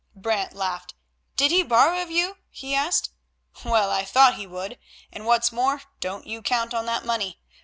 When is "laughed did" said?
0.55-1.51